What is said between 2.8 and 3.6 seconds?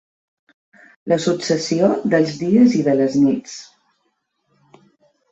de les nits.